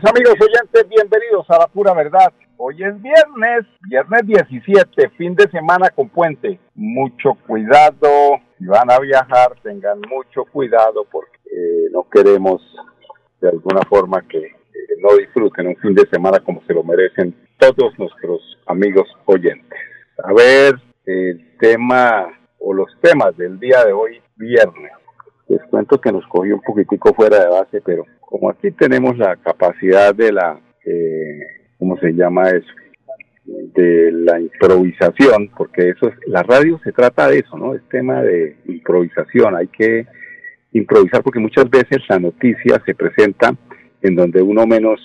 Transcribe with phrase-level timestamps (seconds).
[0.00, 2.32] Amigos oyentes, bienvenidos a la pura verdad.
[2.56, 6.58] Hoy es viernes, viernes 17, fin de semana con puente.
[6.74, 12.62] Mucho cuidado, si van a viajar tengan mucho cuidado porque eh, no queremos
[13.42, 14.52] de alguna forma que
[14.98, 19.78] no disfruten un fin de semana como se lo merecen todos nuestros amigos oyentes.
[20.24, 24.92] A ver, el tema o los temas del día de hoy, viernes.
[25.48, 29.36] Les cuento que nos cogió un poquitico fuera de base, pero como aquí tenemos la
[29.36, 31.40] capacidad de la, eh,
[31.78, 32.66] ¿cómo se llama eso?
[33.44, 37.74] De la improvisación, porque eso es, la radio se trata de eso, ¿no?
[37.74, 40.06] Es tema de improvisación, hay que
[40.72, 43.54] improvisar porque muchas veces la noticia se presenta
[44.00, 45.00] en donde uno menos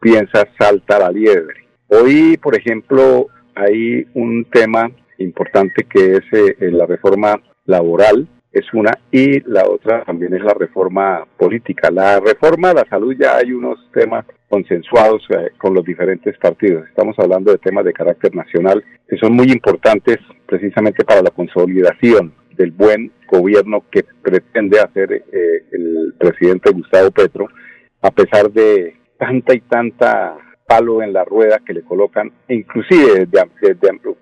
[0.00, 1.66] piensa salta la liebre.
[1.88, 8.90] Hoy, por ejemplo, hay un tema importante que es eh, la reforma laboral es una,
[9.12, 11.90] y la otra también es la reforma política.
[11.90, 16.88] La reforma a la salud ya hay unos temas consensuados eh, con los diferentes partidos.
[16.88, 22.34] Estamos hablando de temas de carácter nacional que son muy importantes precisamente para la consolidación
[22.56, 27.46] del buen gobierno que pretende hacer eh, el presidente Gustavo Petro,
[28.02, 30.36] a pesar de tanta y tanta
[30.66, 33.26] palo en la rueda que le colocan, inclusive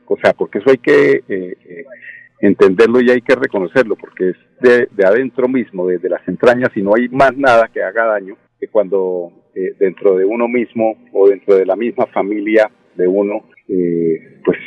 [0.07, 1.85] o sea, porque eso hay que eh,
[2.41, 6.95] entenderlo y hay que reconocerlo porque es de, adentro mismo, desde las entrañas y no
[6.95, 11.55] hay más nada que haga daño que cuando eh, dentro de uno mismo o dentro
[11.55, 14.59] de la misma familia de uno, eh, pues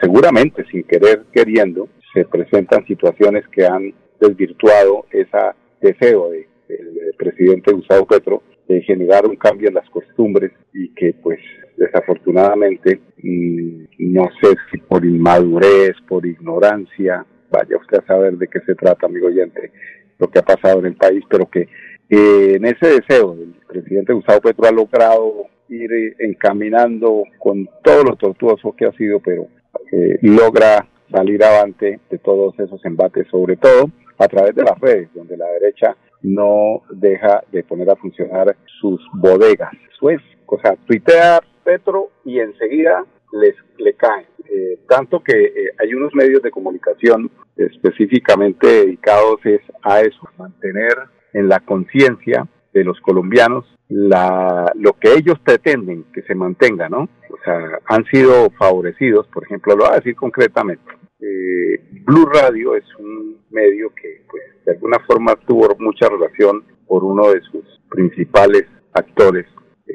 [0.00, 5.38] seguramente sin querer queriendo, se presentan situaciones que han desvirtuado ese
[5.80, 11.14] deseo del de, presidente Gustavo Petro de generar un cambio en las costumbres y que
[11.14, 11.40] pues
[11.76, 18.60] desafortunadamente, mm, no sé si por inmadurez, por ignorancia, vaya usted a saber de qué
[18.60, 19.72] se trata, amigo oyente,
[20.18, 21.68] lo que ha pasado en el país, pero que
[22.08, 28.74] en ese deseo el presidente Gustavo Petro ha logrado ir encaminando con todo lo tortuoso
[28.76, 29.46] que ha sido, pero
[29.90, 35.08] eh, logra salir avante de todos esos embates, sobre todo a través de las redes,
[35.14, 39.72] donde la derecha no deja de poner a funcionar sus bodegas.
[39.94, 44.26] Eso es, o sea, tuitea Petro y enseguida les le caen.
[44.48, 50.94] Eh, tanto que eh, hay unos medios de comunicación específicamente dedicados es a eso, mantener
[51.32, 57.08] en la conciencia de los colombianos la, lo que ellos pretenden que se mantenga, ¿no?
[57.30, 60.84] O sea, han sido favorecidos, por ejemplo, lo voy a decir concretamente.
[61.20, 67.04] Eh, Blue Radio es un medio que, pues, de alguna forma tuvo mucha relación por
[67.04, 69.46] uno de sus principales actores,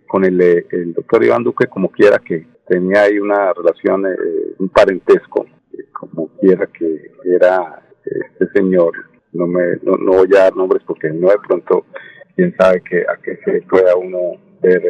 [0.06, 4.70] con el, el doctor Iván Duque como quiera que tenía ahí una relación, eh, un
[4.70, 8.94] parentesco, eh, como quiera que era este señor.
[9.34, 11.86] No, me, no, voy a dar nombres porque no de pronto,
[12.36, 14.82] quién sabe que, a qué se pueda uno ver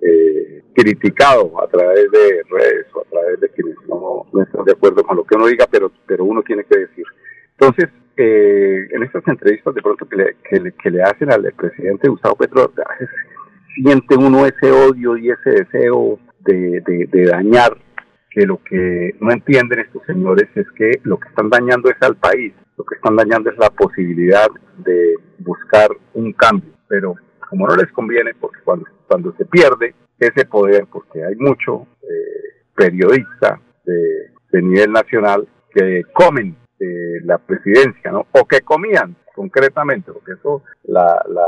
[0.00, 4.72] eh, criticado a través de redes o a través de quienes no, no están de
[4.72, 7.04] acuerdo con lo que uno diga, pero, pero uno tiene que decir.
[7.58, 12.08] Entonces, en estas entrevistas de pronto que le, que le, que le hacen al presidente
[12.08, 12.72] Gustavo Petro,
[13.74, 17.76] siente uno ese odio y ese deseo de, de, dañar,
[18.30, 22.16] que lo que no entienden estos señores es que lo que están dañando es al
[22.16, 24.48] país, lo que están dañando es la posibilidad
[24.78, 27.14] de buscar un cambio, pero
[27.48, 32.62] como no les conviene, porque cuando, cuando se pierde ese poder, porque hay mucho eh,
[32.74, 34.30] periodista de,
[34.62, 36.56] nivel nacional que comen
[37.24, 38.26] la presidencia, ¿no?
[38.32, 41.46] O que comían concretamente, porque eso, la, la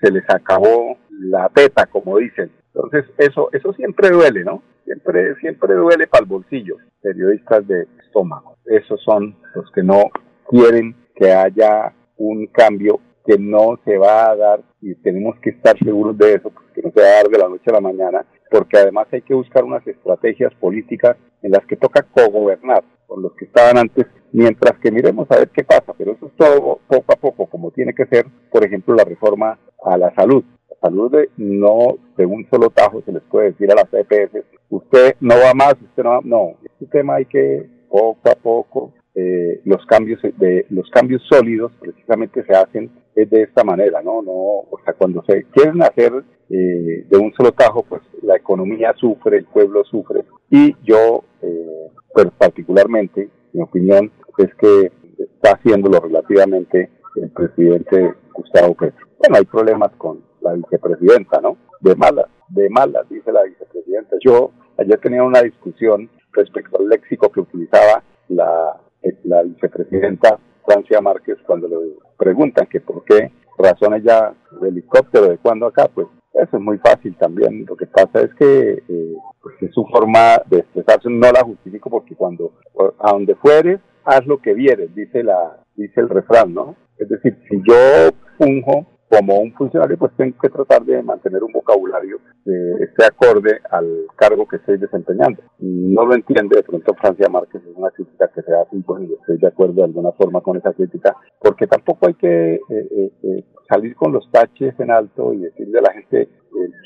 [0.00, 2.50] se les acabó la teta, como dicen.
[2.74, 4.62] Entonces, eso, eso siempre duele, ¿no?
[4.84, 6.76] Siempre, siempre duele para el bolsillo.
[7.02, 8.56] Periodistas de estómago.
[8.64, 10.04] Esos son los que no
[10.48, 15.78] quieren que haya un cambio que no se va a dar y tenemos que estar
[15.78, 18.24] seguros de eso, que no se va a dar de la noche a la mañana,
[18.50, 23.32] porque además hay que buscar unas estrategias políticas en las que toca cogobernar con los
[23.34, 27.12] que estaban antes, mientras que miremos a ver qué pasa, pero eso es todo poco
[27.12, 30.44] a poco, como tiene que ser, por ejemplo, la reforma a la salud.
[30.68, 34.44] La salud de, no de un solo tajo se les puede decir a las EPS,
[34.68, 38.92] usted no va más, usted no va, no, este tema hay que poco a poco
[39.14, 44.22] eh, los cambios de los cambios sólidos precisamente se hacen de esta manera, ¿no?
[44.22, 46.12] No, o sea, cuando se quieren hacer
[46.48, 50.24] eh, de un solo tajo, pues la economía sufre, el pueblo sufre.
[50.48, 58.74] Y yo, eh, pues particularmente, mi opinión es que está haciéndolo relativamente el presidente Gustavo
[58.74, 59.06] Petro.
[59.20, 61.58] Bueno, hay problemas con la vicepresidenta, ¿no?
[61.80, 64.16] De malas, de malas, dice la vicepresidenta.
[64.24, 68.80] Yo ayer tenía una discusión respecto al léxico que utilizaba la,
[69.24, 71.76] la vicepresidenta Francia Márquez cuando le
[72.16, 76.78] preguntan que por qué razón ella de helicóptero, de cuándo acá, pues eso es muy
[76.78, 77.66] fácil también.
[77.68, 81.90] Lo que pasa es que eh, pues es su forma de expresarse, no la justifico
[81.90, 82.52] porque cuando
[82.98, 86.76] a donde fueres, haz lo que vieres, dice la dice el refrán, ¿no?
[86.96, 87.74] Es decir, si yo
[88.38, 93.58] funjo como un funcionario, pues tengo que tratar de mantener un vocabulario que esté acorde
[93.68, 95.42] al cargo que estoy desempeñando.
[95.58, 99.38] No lo entiende de pronto Francia Márquez, es una crítica que se hace, y estoy
[99.38, 103.44] de acuerdo de alguna forma con esa crítica, porque tampoco hay que eh, eh, eh,
[103.68, 106.28] salir con los taches en alto y decirle a la gente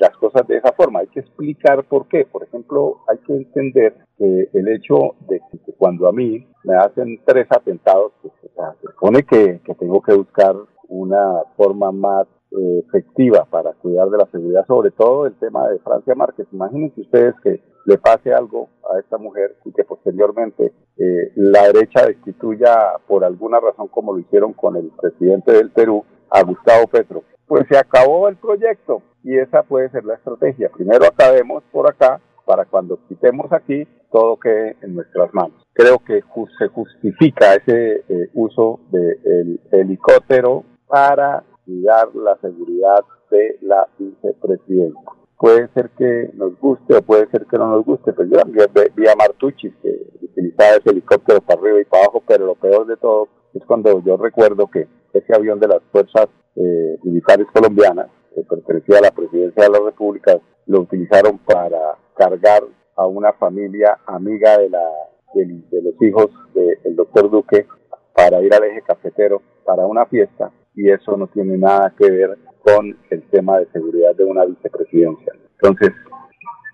[0.01, 1.01] las cosas de esa forma.
[1.01, 2.25] Hay que explicar por qué.
[2.25, 7.21] Por ejemplo, hay que entender que el hecho de que cuando a mí me hacen
[7.27, 10.55] tres atentados, pues, se supone que tengo que buscar
[10.89, 15.79] una forma más eh, efectiva para cuidar de la seguridad, sobre todo el tema de
[15.81, 16.47] Francia Márquez.
[16.53, 22.07] Imagínense ustedes que le pase algo a esta mujer y que posteriormente eh, la derecha
[22.07, 27.23] destituya por alguna razón como lo hicieron con el presidente del Perú, a Gustavo Petro.
[27.47, 30.71] Pues se acabó el proyecto y esa puede ser la estrategia.
[30.71, 35.61] Primero acabemos por acá para cuando quitemos aquí todo quede en nuestras manos.
[35.73, 36.23] Creo que
[36.59, 45.01] se justifica ese eh, uso del helicóptero para cuidar la seguridad de la vicepresidenta.
[45.37, 48.69] Puede ser que nos guste o puede ser que no nos guste, pero yo también
[48.95, 52.87] vi a Martucci que utilizaba ese helicóptero para arriba y para abajo, pero lo peor
[52.87, 58.07] de todo es cuando yo recuerdo que ese avión de las fuerzas eh, militares colombianas,
[58.33, 62.63] que pertenecía a la presidencia de la República, lo utilizaron para cargar
[62.95, 64.89] a una familia amiga de, la,
[65.35, 67.67] de, los hijos del doctor Duque
[68.15, 72.39] para ir al eje cafetero para una fiesta y eso no tiene nada que ver
[72.63, 75.33] con el tema de seguridad de una vicepresidencia.
[75.61, 75.93] Entonces,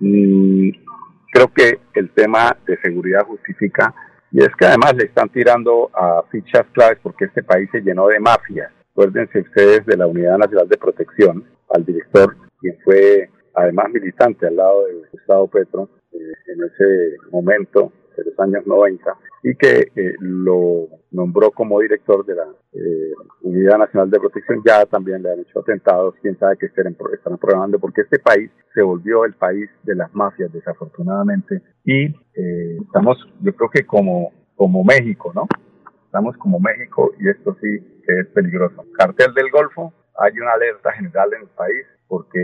[0.00, 0.70] mm,
[1.32, 3.94] creo que el tema de seguridad justifica
[4.32, 8.06] y es que además le están tirando a fichas claves porque este país se llenó
[8.06, 8.70] de mafias.
[8.93, 14.56] Acuérdense ustedes de la Unidad Nacional de Protección, al director, quien fue además militante al
[14.56, 20.15] lado de Gustavo Petro eh, en ese momento de los años 90 y que eh,
[20.21, 24.63] lo nombró como director de la eh, Unidad Nacional de Protección.
[24.65, 28.51] Ya también le han hecho atentados, quién sabe qué están, están programando, porque este país
[28.75, 31.63] se volvió el país de las mafias, desafortunadamente.
[31.85, 35.47] Y eh, estamos, yo creo que como, como México, ¿no?
[36.05, 38.85] Estamos como México y esto sí que es peligroso.
[38.97, 42.41] Cartel del Golfo, hay una alerta general en el país porque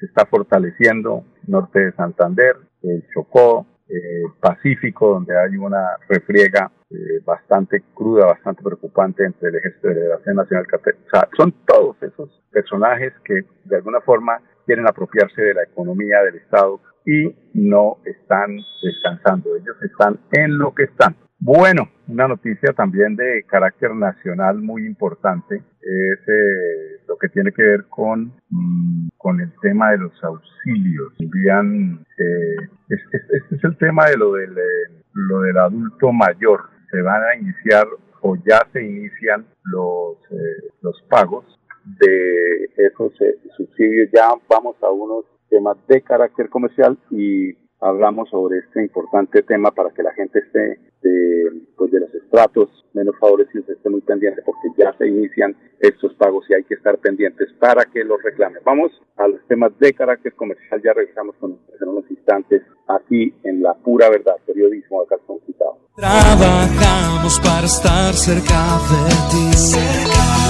[0.00, 7.20] se está fortaleciendo norte de Santander, el Chocó, eh, Pacífico, donde hay una refriega eh,
[7.24, 10.66] bastante cruda, bastante preocupante entre el Ejército de Liberación Nacional.
[10.72, 16.22] O sea, son todos esos personajes que de alguna forma quieren apropiarse de la economía
[16.22, 19.56] del Estado y no están descansando.
[19.56, 21.16] Ellos están en lo que están.
[21.40, 27.62] Bueno, una noticia también de carácter nacional muy importante es eh, lo que tiene que
[27.62, 31.12] ver con, mm, con el tema de los auxilios.
[31.20, 32.56] Envían, eh,
[32.88, 33.18] este,
[33.54, 36.70] es el tema de lo del, eh, lo del adulto mayor.
[36.90, 37.86] Se van a iniciar
[38.22, 41.44] o ya se inician los, eh, los pagos
[41.84, 43.12] de esos
[43.56, 44.10] subsidios.
[44.12, 49.90] Ya vamos a unos temas de carácter comercial y hablamos sobre este importante tema para
[49.90, 54.68] que la gente esté de, pues de los estratos menos favorecidos esté muy pendiente porque
[54.76, 58.60] ya se inician estos pagos y hay que estar pendientes para que los reclamen.
[58.64, 63.62] Vamos a los temas de carácter comercial, ya regresamos con en unos instantes aquí en
[63.62, 65.78] La Pura Verdad, periodismo de Calzón Quitado.
[65.94, 69.46] Trabajamos para estar cerca de ti,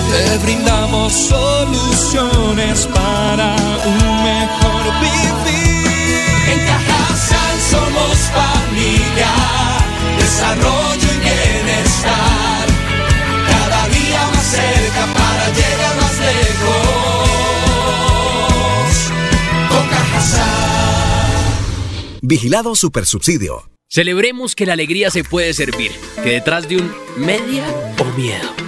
[0.09, 4.18] te brindamos soluciones para un
[8.19, 9.33] somos familia,
[10.19, 12.67] desarrollo y bienestar.
[13.49, 17.29] Cada día más cerca para llegar más lejos.
[19.91, 20.49] Cajasal.
[22.23, 23.71] Vigilado Supersubsidio.
[23.91, 27.65] Celebremos que la alegría se puede servir, que detrás de un media
[27.99, 28.68] o miedo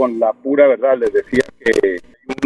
[0.00, 0.96] Con la pura verdad.
[0.98, 1.96] Les decía que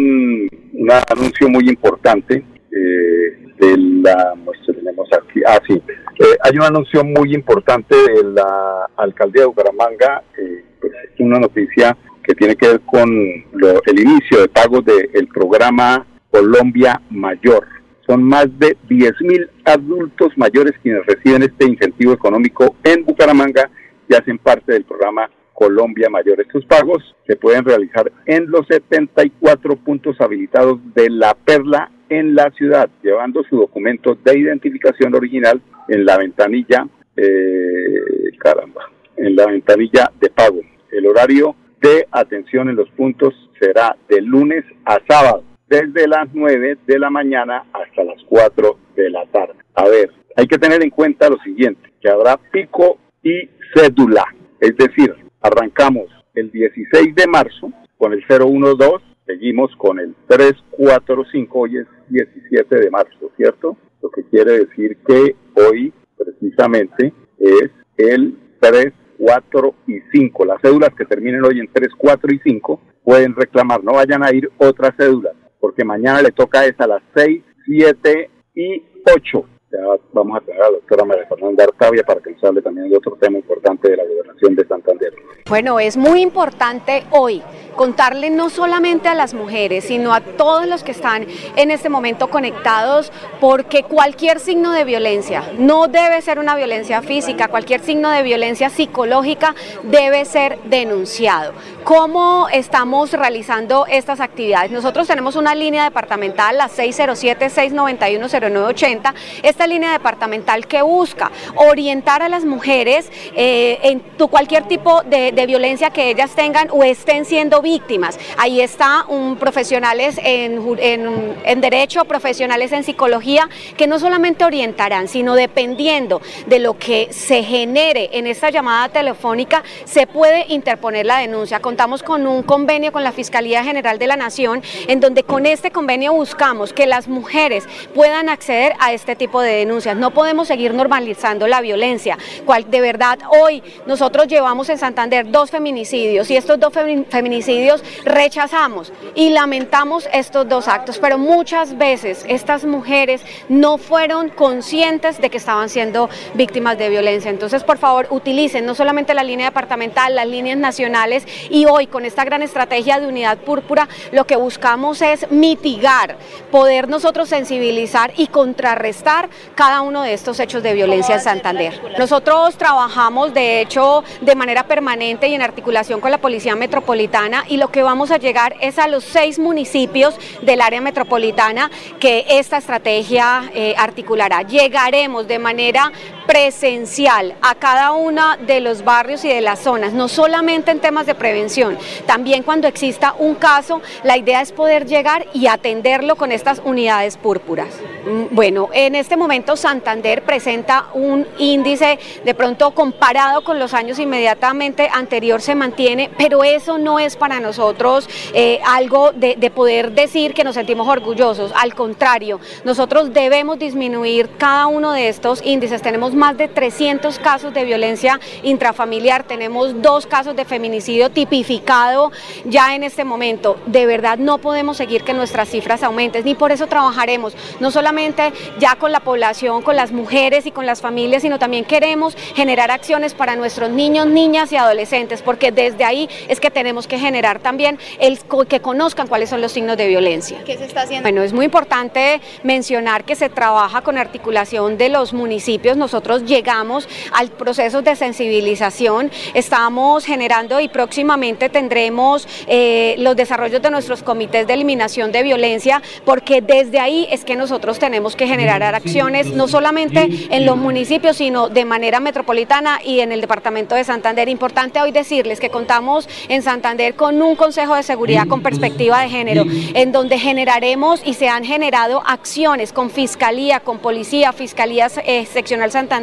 [0.01, 4.33] un, un anuncio muy importante eh, de la.
[4.65, 5.39] tenemos aquí.
[5.47, 5.73] Ah, sí.
[6.19, 10.21] Eh, hay un anuncio muy importante de la alcaldía de Bucaramanga.
[10.37, 13.07] eh, pues, es una noticia que tiene que ver con
[13.53, 17.65] lo- el inicio de pagos del programa Colombia Mayor.
[18.05, 23.69] Son más de 10.000 adultos mayores quienes reciben este incentivo económico en Bucaramanga
[24.09, 26.41] y hacen parte del programa Colombia Mayor.
[26.41, 32.51] Estos pagos se pueden realizar en los 74 puntos habilitados de La Perla en la
[32.51, 40.11] ciudad, llevando su documento de identificación original en la ventanilla, eh, caramba, en la ventanilla
[40.19, 40.59] de pago.
[40.91, 46.77] El horario de atención en los puntos será de lunes a sábado, desde las 9
[46.85, 49.55] de la mañana hasta las 4 de la tarde.
[49.73, 54.25] A ver, hay que tener en cuenta lo siguiente, que habrá pico y cédula,
[54.59, 61.77] es decir, arrancamos el 16 de marzo con el 012, seguimos con el 345, hoy
[61.77, 63.77] es 17 de marzo, ¿cierto?
[64.01, 70.45] Lo que quiere decir que hoy precisamente es el 3, 4 y 5.
[70.45, 74.33] Las cédulas que terminen hoy en 3, 4 y 5 pueden reclamar, no vayan a
[74.33, 78.83] ir otras cédulas, porque mañana le toca es a las 6, 7 y
[79.15, 79.45] 8.
[79.75, 79.81] Ya
[80.13, 82.95] vamos a tener a la doctora María Fernanda Artavia para que nos hable también de
[82.95, 85.13] otro tema importante de la gobernación de Santander.
[85.49, 87.41] Bueno, es muy importante hoy
[87.75, 91.27] contarle no solamente a las mujeres, sino a todos los que están
[91.57, 97.49] en este momento conectados, porque cualquier signo de violencia, no debe ser una violencia física,
[97.49, 101.51] cualquier signo de violencia psicológica debe ser denunciado.
[101.85, 104.71] ¿Cómo estamos realizando estas actividades?
[104.71, 109.13] Nosotros tenemos una línea departamental, la 607-691-0980,
[109.43, 113.99] esta línea departamental que busca orientar a las mujeres eh, en
[114.29, 118.17] cualquier tipo de, violencia que ellas tengan o estén siendo víctimas.
[118.39, 125.35] Ahí está un profesionales en, en- derecho, profesionales en psicología, que no solamente orientarán, sino
[125.35, 131.59] dependiendo de lo que se genere en esta llamada telefónica, se puede interponer la denuncia.
[131.75, 135.71] Contamos con un convenio con la Fiscalía General de la Nación, en donde con este
[135.71, 139.97] convenio buscamos que las mujeres puedan acceder a este tipo de denuncias.
[139.97, 142.17] No podemos seguir normalizando la violencia.
[142.45, 147.83] Cual, de verdad, hoy nosotros llevamos en Santander dos feminicidios y estos dos femi- feminicidios
[148.05, 155.29] rechazamos y lamentamos estos dos actos, pero muchas veces estas mujeres no fueron conscientes de
[155.29, 157.29] que estaban siendo víctimas de violencia.
[157.29, 162.05] Entonces, por favor, utilicen no solamente la línea departamental, las líneas nacionales y hoy con
[162.05, 166.17] esta gran estrategia de unidad púrpura, lo que buscamos es mitigar,
[166.51, 171.81] poder nosotros sensibilizar y contrarrestar cada uno de estos hechos de violencia en Santander.
[171.97, 177.57] Nosotros trabajamos, de hecho, de manera permanente y en articulación con la Policía Metropolitana y
[177.57, 182.57] lo que vamos a llegar es a los seis municipios del área metropolitana que esta
[182.57, 184.41] estrategia eh, articulará.
[184.41, 185.91] Llegaremos de manera
[186.27, 191.05] presencial a cada uno de los barrios y de las zonas, no solamente en temas
[191.05, 196.31] de prevención, también cuando exista un caso, la idea es poder llegar y atenderlo con
[196.31, 197.69] estas unidades púrpuras.
[198.05, 203.99] Mm, Bueno, en este momento Santander presenta un índice de pronto comparado con los años
[203.99, 209.91] inmediatamente anterior se mantiene, pero eso no es para nosotros eh, algo de, de poder
[209.91, 211.51] decir que nos sentimos orgullosos.
[211.55, 215.81] Al contrario, nosotros debemos disminuir cada uno de estos índices.
[215.81, 222.11] Tenemos más de 300 casos de violencia intrafamiliar, tenemos dos casos de feminicidio tipificado
[222.45, 223.57] ya en este momento.
[223.65, 228.33] De verdad no podemos seguir que nuestras cifras aumenten, ni por eso trabajaremos, no solamente
[228.59, 232.71] ya con la población, con las mujeres y con las familias, sino también queremos generar
[232.71, 237.39] acciones para nuestros niños, niñas y adolescentes, porque desde ahí es que tenemos que generar
[237.39, 240.43] también el que conozcan cuáles son los signos de violencia.
[240.45, 241.03] ¿Qué se está haciendo?
[241.03, 245.77] Bueno, es muy importante mencionar que se trabaja con articulación de los municipios.
[245.77, 253.71] Nosotros llegamos al proceso de sensibilización, estamos generando y próximamente tendremos eh, los desarrollos de
[253.71, 258.63] nuestros comités de eliminación de violencia, porque desde ahí es que nosotros tenemos que generar
[258.75, 263.83] acciones, no solamente en los municipios, sino de manera metropolitana y en el departamento de
[263.83, 264.29] Santander.
[264.29, 269.09] Importante hoy decirles que contamos en Santander con un Consejo de Seguridad con perspectiva de
[269.09, 269.43] género,
[269.73, 275.71] en donde generaremos y se han generado acciones con Fiscalía, con Policía, Fiscalía eh, Seccional
[275.71, 275.94] Santander,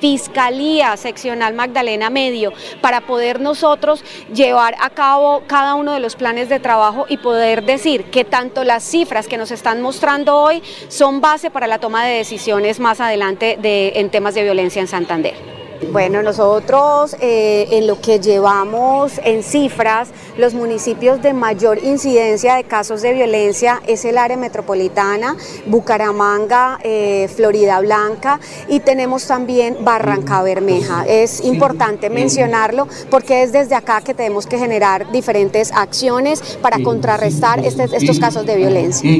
[0.00, 6.48] Fiscalía Seccional Magdalena Medio, para poder nosotros llevar a cabo cada uno de los planes
[6.48, 11.20] de trabajo y poder decir que tanto las cifras que nos están mostrando hoy son
[11.20, 15.61] base para la toma de decisiones más adelante de, en temas de violencia en Santander.
[15.90, 22.64] Bueno, nosotros eh, en lo que llevamos en cifras, los municipios de mayor incidencia de
[22.64, 25.36] casos de violencia es el área metropolitana,
[25.66, 31.04] Bucaramanga, eh, Florida Blanca y tenemos también Barranca Bermeja.
[31.06, 37.58] Es importante mencionarlo porque es desde acá que tenemos que generar diferentes acciones para contrarrestar
[37.64, 39.10] este, estos casos de violencia.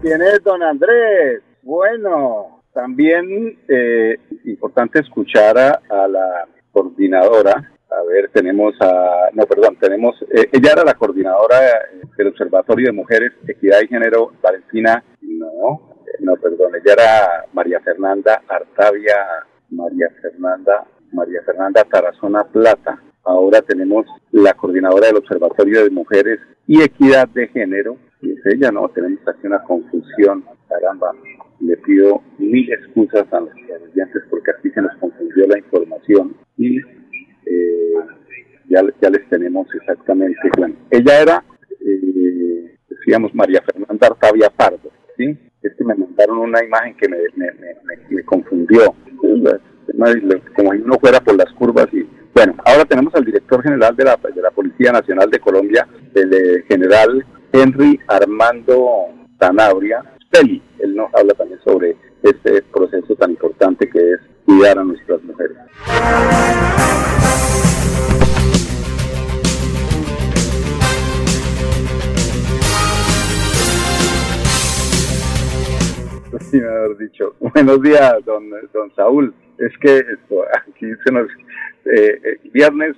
[0.00, 1.42] ¿Quién es don Andrés?
[1.62, 7.72] Bueno, también eh, importante escuchar a, la coordinadora.
[7.90, 11.60] A ver, tenemos a, no, perdón, tenemos, eh, ella era la coordinadora
[12.16, 18.42] del Observatorio de Mujeres, Equidad y Género, Valentina, no, no, perdón, ella era María Fernanda
[18.48, 19.16] Artavia,
[19.70, 23.02] María Fernanda, María Fernanda Tarazona Plata.
[23.24, 28.70] Ahora tenemos la coordinadora del Observatorio de Mujeres y Equidad de Género, y es ella,
[28.72, 28.88] ¿no?
[28.88, 31.12] Tenemos aquí una confusión, caramba
[31.62, 36.78] le pido mil excusas a los estudiantes porque aquí se nos confundió la información y
[37.46, 37.94] eh,
[38.68, 40.40] ya, ya les tenemos exactamente.
[40.56, 41.44] Bueno, ella era,
[41.80, 45.36] eh, decíamos, María Fernanda Artavia Pardo, ¿sí?
[45.62, 48.94] Es que me mandaron una imagen que me, me, confundió,
[50.56, 54.04] como si uno fuera por las curvas y bueno, ahora tenemos al director general de
[54.04, 60.62] la, de la Policía Nacional de Colombia, el eh, general Henry Armando Tanabria, Peli.
[60.82, 65.56] Él nos habla también sobre este proceso tan importante que es cuidar a nuestras mujeres.
[76.50, 77.34] Sí, mejor dicho.
[77.40, 79.34] Buenos días, don, don Saúl.
[79.58, 81.28] Es que esto, aquí se nos...
[81.84, 82.94] Eh, eh, viernes,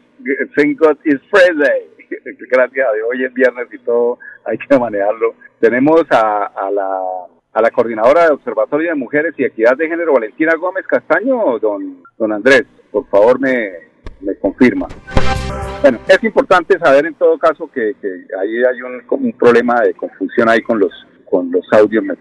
[0.57, 1.88] thank God is Friday.
[2.51, 7.01] Gracias a Dios, hoy es viernes y todo hay que manejarlo tenemos a, la,
[7.55, 12.03] a la coordinadora de Observatorio de Mujeres y Equidad de Género, Valentina Gómez Castaño, don,
[12.19, 12.64] don Andrés.
[12.90, 13.71] Por favor, me,
[14.21, 14.88] me confirma.
[15.81, 18.09] Bueno, es importante saber en todo caso que, que
[18.40, 20.93] ahí hay un, un, problema de confusión ahí con los
[21.27, 22.03] con los audios.
[22.05, 22.14] Me,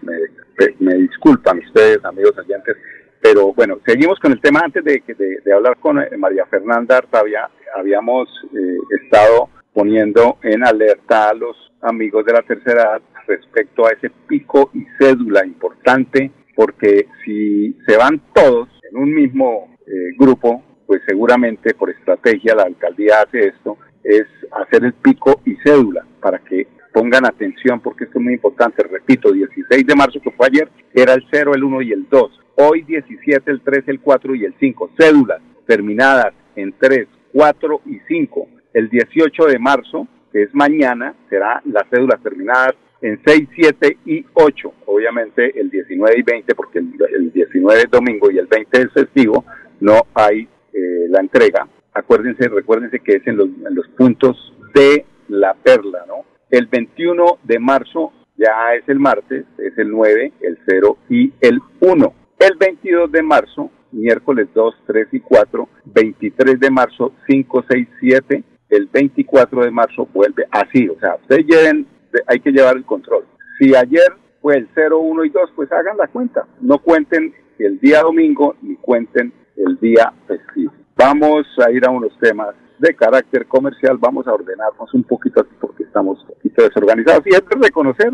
[0.79, 2.77] me, disculpan ustedes, amigos oyentes,
[3.21, 4.61] pero bueno, seguimos con el tema.
[4.63, 10.63] Antes de, de, de hablar con eh, María Fernanda Artavia, habíamos eh, estado poniendo en
[10.65, 16.31] alerta a los amigos de la tercera edad respecto a ese pico y cédula importante,
[16.55, 22.63] porque si se van todos en un mismo eh, grupo, pues seguramente por estrategia la
[22.63, 28.19] alcaldía hace esto, es hacer el pico y cédula para que pongan atención porque esto
[28.19, 28.83] es muy importante.
[28.83, 32.39] Repito, 16 de marzo que fue ayer era el 0, el 1 y el 2.
[32.55, 34.91] Hoy 17, el 3, el 4 y el 5.
[34.97, 38.47] Cédulas terminadas en 3, 4 y 5.
[38.73, 42.73] El 18 de marzo, que es mañana, será las cédulas terminadas
[43.03, 44.73] en 6, 7 y 8.
[44.85, 49.45] Obviamente el 19 y 20, porque el, 19 es domingo y el 20 es festivo,
[49.81, 51.67] no hay eh, la entrega.
[51.93, 56.25] Acuérdense, recuérdense que es en los, en los puntos de la perla, ¿no?
[56.49, 61.59] El 21 de marzo ya es el martes, es el 9, el 0 y el
[61.81, 62.13] 1.
[62.39, 65.69] El 22 de marzo, miércoles 2, 3 y 4.
[65.85, 68.43] 23 de marzo, 5, 6, 7.
[68.69, 70.87] El 24 de marzo vuelve así.
[70.89, 71.85] O sea, ustedes lleven
[72.27, 73.25] hay que llevar el control.
[73.59, 76.45] Si ayer fue el 0, 1 y 2, pues hagan la cuenta.
[76.61, 80.73] No cuenten el día domingo ni cuenten el día festivo.
[80.95, 85.51] Vamos a ir a unos temas de carácter comercial, vamos a ordenarnos un poquito así
[85.59, 88.13] porque estamos un poquito desorganizados y es de reconocer.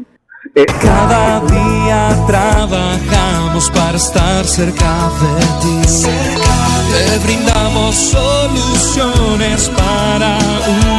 [0.55, 5.81] Eh, Cada día trabajamos para estar cerca de ti.
[6.91, 10.98] Te brindamos soluciones para un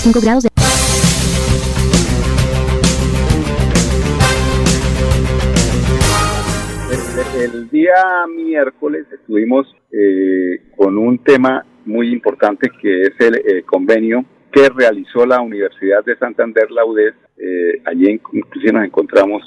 [0.00, 0.48] 35 grados de...
[7.36, 7.94] El, día
[8.34, 15.26] miércoles estuvimos eh, con un tema muy importante que es el eh, convenio que realizó
[15.26, 17.14] la Universidad de Santander, la UDES.
[17.36, 19.42] Eh, allí inclusive nos encontramos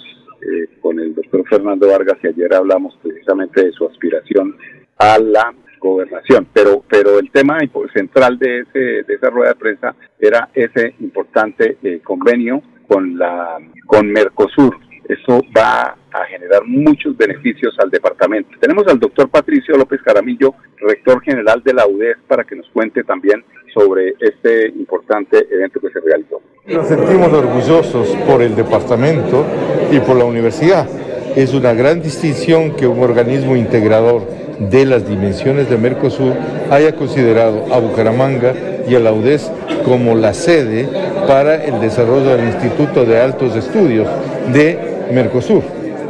[0.82, 4.56] con el doctor Fernando Vargas y ayer hablamos precisamente de su aspiración
[4.98, 6.48] a la gobernación.
[6.54, 7.58] Pero, pero el tema
[7.94, 13.58] central de, ese, de esa rueda de prensa era ese importante eh, convenio con, la,
[13.86, 14.78] con Mercosur.
[15.10, 18.58] Eso va a generar muchos beneficios al departamento.
[18.60, 23.04] Tenemos al doctor Patricio López Caramillo, rector general de la UDES, para que nos cuente
[23.04, 26.42] también sobre este importante evento que se realizó.
[26.68, 29.46] Nos sentimos orgullosos por el departamento
[29.92, 30.88] y por la universidad.
[31.36, 34.24] Es una gran distinción que un organismo integrador
[34.60, 36.34] de las dimensiones de Mercosur
[36.70, 38.54] haya considerado a Bucaramanga
[38.88, 39.52] y a la UDES
[39.84, 40.88] como la sede
[41.28, 44.08] para el desarrollo del Instituto de Altos Estudios
[44.54, 44.78] de
[45.12, 45.64] Mercosur.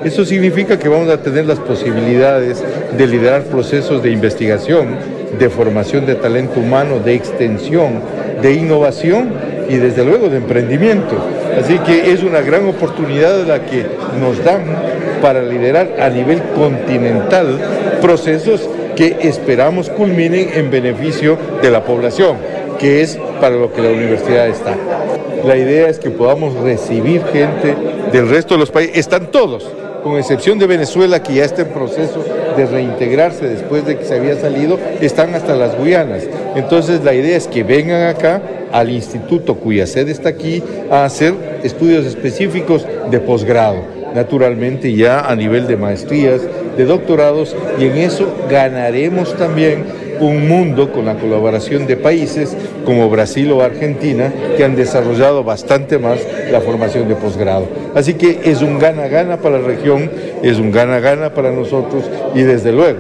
[0.04, 2.63] Eso significa que vamos a tener las posibilidades
[2.97, 4.97] de liderar procesos de investigación,
[5.38, 8.02] de formación de talento humano, de extensión,
[8.41, 9.34] de innovación
[9.70, 11.15] y desde luego de emprendimiento.
[11.60, 13.86] Así que es una gran oportunidad la que
[14.20, 14.62] nos dan
[15.22, 17.58] para liderar a nivel continental
[18.02, 22.38] procesos que esperamos culminen en beneficio de la población,
[22.80, 24.76] que es para lo que la universidad está.
[25.46, 27.76] La idea es que podamos recibir gente
[28.12, 29.72] del resto de los países, están todos,
[30.04, 32.24] con excepción de Venezuela, que ya está en proceso
[32.56, 36.24] de reintegrarse después de que se había salido, están hasta las Guyanas.
[36.56, 41.34] Entonces la idea es que vengan acá al instituto cuya sede está aquí a hacer
[41.64, 43.84] estudios específicos de posgrado,
[44.16, 46.42] naturalmente ya a nivel de maestrías,
[46.78, 52.56] de doctorados, y en eso ganaremos también un mundo con la colaboración de países
[52.86, 56.20] como Brasil o Argentina que han desarrollado bastante más
[56.52, 57.68] la formación de posgrado.
[57.96, 60.10] Así que es un gana-gana para la región,
[60.44, 62.04] es un gana-gana para nosotros
[62.36, 63.00] y desde luego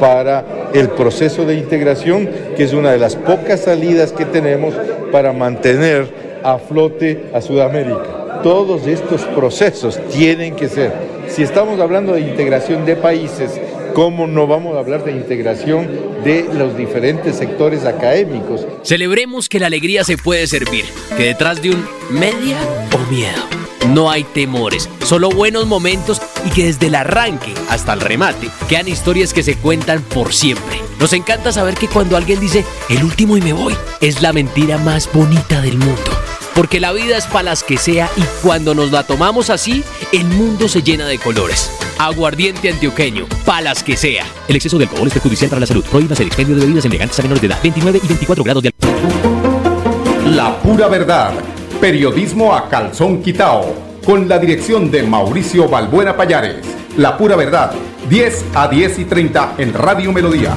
[0.00, 4.74] para el proceso de integración, que es una de las pocas salidas que tenemos
[5.12, 6.08] para mantener
[6.42, 8.40] a flote a Sudamérica.
[8.42, 10.92] Todos estos procesos tienen que ser,
[11.28, 13.60] si estamos hablando de integración de países,
[13.94, 15.88] ¿cómo no vamos a hablar de integración
[16.24, 18.66] de los diferentes sectores académicos?
[18.82, 20.84] Celebremos que la alegría se puede servir,
[21.16, 22.58] que detrás de un media
[22.94, 23.42] o miedo
[23.88, 28.88] no hay temores, solo buenos momentos y que desde el arranque hasta el remate quedan
[28.88, 30.80] historias que se cuentan por siempre.
[31.00, 34.78] Nos encanta saber que cuando alguien dice el último y me voy, es la mentira
[34.78, 36.31] más bonita del mundo.
[36.54, 40.24] Porque la vida es para las que sea y cuando nos la tomamos así, el
[40.24, 41.70] mundo se llena de colores.
[41.98, 44.24] Aguardiente antioqueño, palas que sea.
[44.48, 45.84] El exceso de alcohol es perjudicial para la salud.
[45.84, 47.58] Prohíbas el expendio de bebidas embriagantes a menores de edad.
[47.62, 48.92] 29 y 24 grados de alcohol.
[50.26, 51.32] La pura verdad.
[51.80, 53.74] Periodismo a calzón quitao.
[54.04, 56.66] Con la dirección de Mauricio Balbuena Payares.
[56.96, 57.72] La pura verdad.
[58.10, 60.54] 10 a 10 y 30 en Radio Melodía.